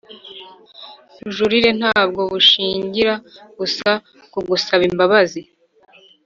[1.23, 3.13] bujurire Ntabwo bushingira
[3.59, 3.89] gusa
[4.31, 5.41] kugusaba imbabazi